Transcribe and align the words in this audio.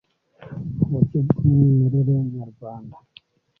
uburyo 0.83 1.17
bw 1.27 1.35
umwimerere 1.43 2.13
nyarwanda 2.33 2.97